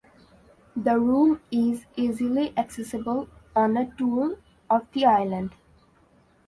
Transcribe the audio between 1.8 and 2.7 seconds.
easily